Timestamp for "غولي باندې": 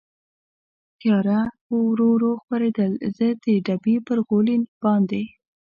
4.27-5.23